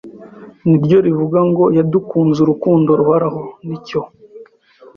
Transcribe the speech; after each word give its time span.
niryo 0.69 0.97
rivuga 1.05 1.39
ngo 1.49 1.63
yadukunze 1.77 2.39
urukundo 2.41 2.89
ruhoraho 2.99 3.41
nicyo 3.67 4.01